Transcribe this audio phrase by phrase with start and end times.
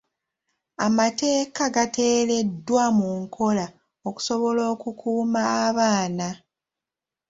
[0.85, 3.65] Amateeka gateereddwa mu nkola
[4.09, 6.27] okusobola okukuuma abaana.